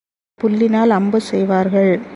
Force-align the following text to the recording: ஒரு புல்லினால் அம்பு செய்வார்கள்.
ஒரு 0.03 0.39
புல்லினால் 0.39 0.89
அம்பு 0.89 1.19
செய்வார்கள். 1.21 2.01